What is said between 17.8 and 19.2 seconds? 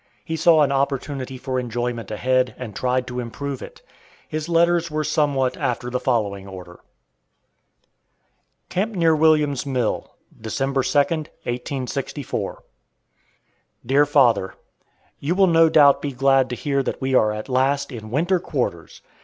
in winter quarters!